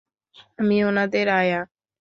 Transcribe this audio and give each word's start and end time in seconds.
আমি 0.59 0.77
উনাদের 0.83 1.27
আয়া! 1.33 1.61